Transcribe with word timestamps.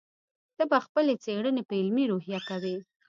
ته 0.57 0.63
به 0.69 0.77
خپلې 0.85 1.13
څېړنې 1.23 1.61
په 1.69 1.73
علمي 1.79 2.05
روحیه 2.11 2.39
کوې. 2.47 2.75